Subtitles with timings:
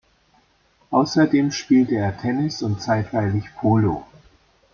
[0.89, 4.03] Außerdem spielte er Tennis und zeitweilig Polo.